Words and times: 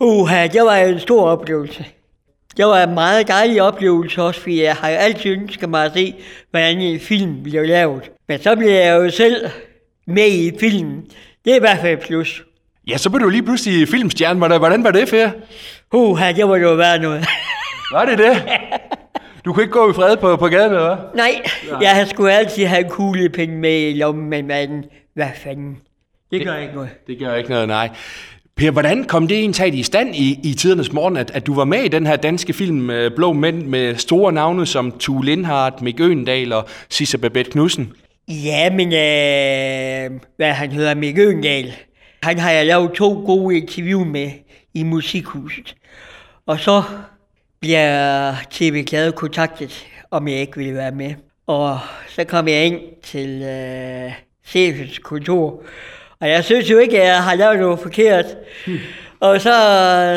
Uha, 0.00 0.46
det 0.46 0.62
var 0.62 0.76
en 0.76 1.00
stor 1.00 1.28
oplevelse. 1.30 1.84
Det 2.56 2.66
var 2.66 2.82
en 2.82 2.94
meget 2.94 3.28
dejlig 3.28 3.62
oplevelse 3.62 4.22
også, 4.22 4.40
fordi 4.40 4.62
jeg 4.62 4.74
har 4.74 4.88
altid 4.88 5.30
ønsket 5.30 5.68
mig 5.68 5.84
at 5.84 5.92
se, 5.94 6.14
hvordan 6.50 6.78
en 6.78 7.00
film 7.00 7.42
bliver 7.42 7.62
lavet. 7.62 8.10
Men 8.28 8.42
så 8.42 8.56
bliver 8.56 8.80
jeg 8.84 8.96
jo 8.96 9.10
selv 9.10 9.50
med 10.06 10.28
i 10.28 10.52
filmen. 10.60 11.04
Det 11.44 11.52
er 11.52 11.56
i 11.56 11.60
hvert 11.60 11.78
fald 11.78 11.98
et 11.98 12.04
plus. 12.06 12.44
Ja, 12.88 12.96
så 12.96 13.10
blev 13.10 13.20
du 13.24 13.28
lige 13.28 13.42
pludselig 13.42 13.88
filmstjerne. 13.88 14.38
Hvordan, 14.38 14.58
hvordan 14.58 14.84
var 14.84 14.90
det, 14.90 15.08
Per? 15.10 15.30
Uha, 15.92 16.32
det 16.32 16.48
var 16.48 16.56
jo 16.56 16.74
være 16.74 16.98
noget. 16.98 17.26
Var 17.92 18.04
det 18.04 18.18
det? 18.18 18.42
Du 19.44 19.52
kunne 19.52 19.62
ikke 19.62 19.72
gå 19.72 19.90
i 19.90 19.92
fred 19.92 20.16
på, 20.16 20.36
på 20.36 20.48
gaden, 20.48 20.72
eller 20.72 20.96
hvad? 20.96 21.04
Nej, 21.14 21.42
jeg 21.80 21.90
har 21.96 22.04
sgu 22.04 22.26
altid 22.26 22.64
have 22.64 22.84
en 22.84 22.90
kuglepen 22.90 23.56
med 23.56 23.80
i 23.90 23.92
lommen, 23.92 24.28
men 24.28 24.84
hvad, 25.14 25.28
fanden? 25.44 25.78
Det 26.30 26.46
gør 26.46 26.56
ikke 26.56 26.74
noget. 26.74 26.90
Det 27.06 27.18
gør 27.18 27.34
ikke 27.34 27.50
noget, 27.50 27.68
nej. 27.68 27.90
Per, 28.58 28.70
hvordan 28.70 29.04
kom 29.04 29.28
det 29.28 29.38
egentlig 29.38 29.80
i 29.80 29.82
stand 29.82 30.14
i, 30.14 30.40
i 30.42 30.54
tidernes 30.54 30.92
morgen, 30.92 31.16
at, 31.16 31.30
at 31.30 31.46
du 31.46 31.54
var 31.54 31.64
med 31.64 31.78
i 31.84 31.88
den 31.88 32.06
her 32.06 32.16
danske 32.16 32.52
film 32.52 32.90
øh, 32.90 33.10
Blå 33.16 33.32
Mænd 33.32 33.62
med 33.62 33.94
store 33.94 34.32
navne 34.32 34.66
som 34.66 34.92
Tue 34.98 35.24
Lindhardt, 35.24 35.82
Mick 35.82 36.00
Øgendal 36.00 36.52
og 36.52 36.68
Sisse 36.90 37.18
Babette 37.18 37.50
Knudsen? 37.50 37.92
Ja, 38.28 38.70
men 38.70 38.86
øh, 38.86 40.20
hvad 40.36 40.52
han 40.52 40.72
hedder, 40.72 40.94
Mick 40.94 41.18
Øgendal, 41.18 41.72
han 42.22 42.38
har 42.38 42.50
jeg 42.50 42.66
lavet 42.66 42.92
to 42.92 43.22
gode 43.26 43.56
interview 43.56 44.04
med 44.04 44.30
i 44.74 44.82
Musikhuset. 44.82 45.74
Og 46.46 46.60
så 46.60 46.82
bliver 47.60 48.34
TV 48.50 48.84
Glade 48.84 49.12
kontaktet, 49.12 49.86
om 50.10 50.28
jeg 50.28 50.36
ikke 50.36 50.56
ville 50.56 50.74
være 50.74 50.92
med. 50.92 51.14
Og 51.46 51.78
så 52.08 52.24
kom 52.24 52.48
jeg 52.48 52.64
ind 52.66 52.80
til 53.02 53.42
øh, 53.42 54.12
chefens 54.44 54.98
kontor, 54.98 55.62
og 56.20 56.28
jeg 56.28 56.44
synes 56.44 56.70
jo 56.70 56.78
ikke, 56.78 57.00
at 57.00 57.06
jeg 57.06 57.22
har 57.22 57.34
lavet 57.34 57.58
noget 57.58 57.80
forkert. 57.80 58.26
Hmm. 58.66 58.78
Og 59.20 59.40
så 59.40 59.50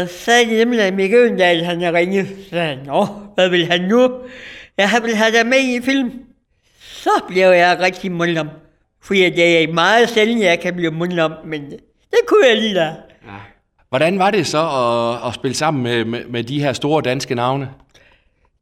sagde 0.09 0.49
de 0.49 0.57
nemlig, 0.57 0.81
at 0.81 0.93
Mick 0.93 1.13
Øgendal, 1.13 1.63
han 1.63 1.81
har 1.81 1.93
ringet. 1.93 2.27
Så 2.27 2.49
sagde 2.49 2.67
han, 2.67 2.85
Nå, 2.85 3.05
hvad 3.35 3.49
vil 3.49 3.66
han 3.66 3.81
nu? 3.81 4.11
Ja, 4.77 4.85
han 4.85 5.03
vil 5.03 5.16
have 5.16 5.31
dig 5.31 5.47
med 5.47 5.58
i 5.58 5.81
film. 5.81 6.11
Så 6.80 7.09
blev 7.27 7.47
jeg 7.47 7.77
rigtig 7.80 8.11
mundlam. 8.11 8.49
Fordi 9.02 9.30
det 9.30 9.63
er 9.63 9.73
meget 9.73 10.09
sjældent, 10.09 10.43
jeg 10.43 10.59
kan 10.59 10.75
blive 10.75 10.91
mundlam, 10.91 11.33
men 11.45 11.71
det 12.11 12.19
kunne 12.27 12.47
jeg 12.47 12.58
lige 12.58 12.75
da. 12.75 12.86
Ja. 13.25 13.39
Hvordan 13.89 14.19
var 14.19 14.31
det 14.31 14.47
så 14.47 14.59
at, 14.59 15.27
at 15.27 15.33
spille 15.33 15.55
sammen 15.55 15.83
med, 15.83 16.05
med, 16.05 16.25
med 16.25 16.43
de 16.43 16.61
her 16.61 16.73
store 16.73 17.02
danske 17.02 17.36
navne? 17.36 17.69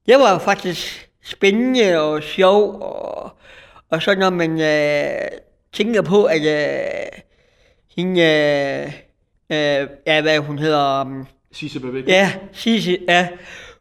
Det 0.06 0.16
var 0.20 0.40
faktisk 0.40 1.10
spændende 1.24 2.02
og 2.02 2.24
sjov, 2.24 2.82
og, 2.82 3.32
og 3.90 4.02
så 4.02 4.16
når 4.16 4.30
man 4.30 4.62
øh, 4.62 5.28
tænker 5.74 6.02
på, 6.02 6.24
at 6.24 6.42
øh, 6.42 7.22
hende, 8.00 8.22
øh, 8.22 8.86
øh, 9.50 9.88
ja, 10.08 10.22
hvad 10.22 10.40
hun 10.40 10.60
hedder, 10.60 11.02
um, 11.02 11.28
Sisse 11.52 11.80
Babette? 11.80 12.12
ja, 12.12 12.32
Sisse, 12.54 12.98
ja, 13.08 13.28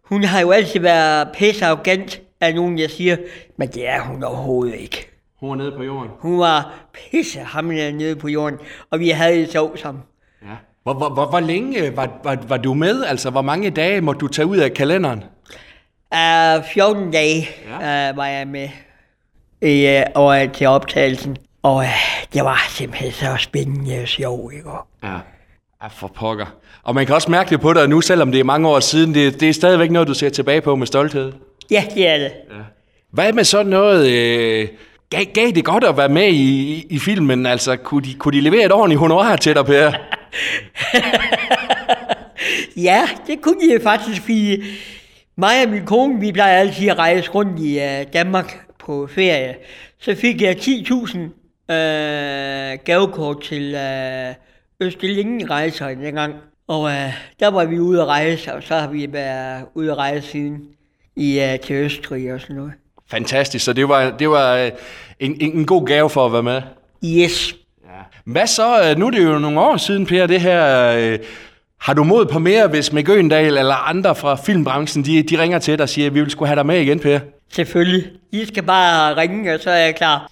hun 0.05 0.25
har 0.25 0.41
jo 0.41 0.51
altid 0.51 0.81
været 0.81 1.29
pisse 1.35 1.67
arrogant 1.67 2.21
af 2.41 2.55
nogen, 2.55 2.79
jeg 2.79 2.91
siger, 2.91 3.17
men 3.57 3.69
det 3.69 3.89
er 3.89 4.01
hun 4.01 4.23
overhovedet 4.25 4.75
ikke. 4.75 5.09
Hun 5.41 5.51
var 5.51 5.57
nede 5.57 5.73
på 5.77 5.83
jorden. 5.83 6.11
Hun 6.19 6.39
var 6.39 6.75
pisse 7.11 7.39
hamrende 7.41 7.93
nede 7.93 8.17
på 8.17 8.29
jorden, 8.29 8.59
og 8.91 9.01
vi 9.01 9.09
havde 9.09 9.37
det 9.41 9.53
sjovt 9.53 9.81
sammen. 9.81 10.03
Ja. 10.43 10.55
Hvor, 10.83 10.95
hvor, 10.95 11.09
hvor, 11.09 11.27
hvor 11.27 11.41
længe 11.41 11.97
var, 11.97 12.21
var, 12.25 12.39
var 12.49 12.57
du 12.57 12.75
med? 12.75 13.05
Altså, 13.05 13.31
hvor 13.31 13.43
mange 13.43 13.71
dage 13.71 14.01
måtte 14.01 14.19
du 14.19 14.29
tage 14.29 14.47
ud 14.47 14.57
af 14.57 14.75
kalenderen? 14.75 15.25
Uh, 16.15 16.65
14 16.73 17.11
dage 17.11 17.49
Ja. 17.81 18.11
uh, 18.11 18.17
var 18.17 18.27
jeg 18.27 18.49
med 18.49 18.69
i, 19.63 19.97
uh, 19.97 20.23
og, 20.23 20.53
til 20.55 20.67
optagelsen. 20.67 21.37
Og 21.63 21.77
uh, 21.77 21.85
det 22.33 22.45
var 22.45 22.67
simpelthen 22.69 23.13
så 23.13 23.37
spændende 23.39 24.03
og 24.03 24.09
sjovt, 24.09 24.55
ikke? 24.55 24.71
Ja. 25.03 25.17
Ja, 25.83 25.87
for 25.87 26.09
pokker. 26.09 26.47
Og 26.83 26.95
man 26.95 27.07
kan 27.07 27.15
også 27.15 27.31
mærke 27.31 27.51
det 27.51 27.61
på 27.61 27.73
dig 27.73 27.89
nu, 27.89 28.01
selvom 28.01 28.33
det 28.33 28.41
er 28.41 28.45
mange 28.45 28.69
år 28.69 28.81
siden. 28.81 29.15
Det, 29.15 29.41
det 29.41 29.49
er 29.49 29.53
stadigvæk 29.53 29.91
noget, 29.91 30.09
du 30.09 30.15
ser 30.15 30.29
tilbage 30.29 30.61
på 30.61 30.77
med 30.77 30.87
stolthed. 30.87 31.33
Ja, 31.71 31.85
det 31.95 32.09
er 32.09 32.19
det. 32.19 32.33
Hvad 33.11 33.33
med 33.33 33.45
sådan 33.45 33.67
noget... 33.67 34.11
Øh, 34.11 34.69
gav, 35.11 35.25
gav 35.25 35.51
det 35.51 35.65
godt 35.65 35.85
at 35.85 35.97
være 35.97 36.09
med 36.09 36.29
i, 36.29 36.73
i, 36.75 36.87
i 36.91 36.99
filmen? 36.99 37.47
Altså, 37.47 37.77
kunne 37.77 38.05
de, 38.05 38.15
kunne 38.15 38.37
de 38.37 38.41
levere 38.41 38.65
et 38.65 38.73
ordentligt 38.73 39.01
honorar 39.01 39.37
til 39.37 39.55
dig, 39.55 39.67
Per? 39.67 39.93
Ja, 42.77 43.09
det 43.27 43.41
kunne 43.43 43.61
de 43.61 43.81
faktisk, 43.83 44.21
fordi 44.21 44.63
mig 45.37 45.65
og 45.65 45.71
min 45.71 45.87
kone, 45.87 46.21
vi 46.21 46.33
plejer 46.33 46.59
altid 46.59 46.89
at 46.89 46.99
rejse 46.99 47.31
rundt 47.31 47.61
i 47.61 47.77
uh, 47.77 48.13
Danmark 48.13 48.59
på 48.79 49.09
ferie. 49.15 49.55
Så 50.01 50.15
fik 50.15 50.43
jeg 50.43 50.57
10.000 50.57 51.19
uh, 51.69 52.85
gavekort 52.85 53.43
til 53.43 53.75
uh, 53.75 54.35
Østelingen 54.87 55.51
rejser 55.51 55.89
dengang. 55.89 56.35
Og 56.69 56.81
uh, 56.81 56.91
der 57.41 57.49
var 57.49 57.65
vi 57.65 57.79
ude 57.79 58.01
at 58.01 58.07
rejse, 58.07 58.55
og 58.55 58.63
så 58.63 58.75
har 58.75 58.89
vi 58.89 59.13
været 59.13 59.65
ude 59.75 59.91
at 59.91 59.99
rejse 59.99 60.29
siden 60.29 60.67
i, 61.17 61.39
uh, 61.39 61.61
til 61.67 61.77
Østrig 61.77 62.33
og 62.33 62.41
sådan 62.41 62.57
noget. 62.57 62.73
Fantastisk, 63.11 63.65
så 63.65 63.73
det 63.73 63.89
var, 63.89 64.11
det 64.11 64.31
var 64.31 64.57
øh, 64.57 64.71
en, 65.21 65.37
en, 65.41 65.67
god 65.67 65.87
gave 65.87 66.11
for 66.11 66.27
at 66.27 66.33
være 66.33 66.43
med. 66.43 66.63
Yes. 67.05 67.55
Hvad 68.25 68.47
så? 68.47 68.91
øh, 68.91 68.99
Nu 68.99 69.07
er 69.07 69.11
det 69.11 69.25
jo 69.25 69.39
nogle 69.39 69.61
år 69.61 69.77
siden, 69.77 70.07
Per, 70.07 70.27
det 70.27 70.41
her... 70.41 70.93
Øh, 70.97 71.19
har 71.81 71.95
du 71.95 72.05
mod 72.05 72.27
på 72.27 72.39
mere, 72.39 72.69
hvis 72.69 72.93
Mick 72.93 73.09
Øgendal 73.09 73.59
eller 73.59 73.89
andre 73.89 74.15
fra 74.15 74.37
filmbranchen, 74.37 75.05
de, 75.05 75.23
de 75.23 75.43
ringer 75.43 75.59
til 75.59 75.79
dig 75.79 75.83
og 75.83 75.89
siger, 75.89 76.07
at 76.07 76.15
vi 76.15 76.21
vil 76.21 76.31
skulle 76.31 76.49
have 76.49 76.57
dig 76.57 76.67
med 76.67 76.81
igen, 76.81 77.01
Per? 77.01 77.19
Selvfølgelig. 77.53 78.05
I 78.33 78.45
skal 78.45 78.63
bare 78.63 79.17
ringe, 79.17 79.55
og 79.55 79.61
så 79.61 79.71
er 79.71 79.85
jeg 79.85 79.95
klar. 79.95 80.25